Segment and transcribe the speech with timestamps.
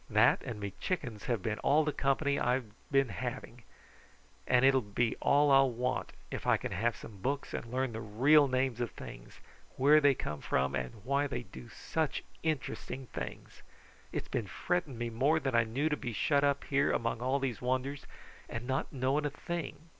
[0.09, 3.61] That and me chickens have been all the company I've been having,
[4.47, 7.93] and it will be all I'll want if I can have some books and learn
[7.93, 9.39] the real names of things,
[9.75, 13.61] where they come from, and why they do such interesting things.
[14.11, 17.37] It's been fretting me more than I knew to be shut up here among all
[17.37, 18.07] these wonders
[18.49, 19.75] and not knowing a thing.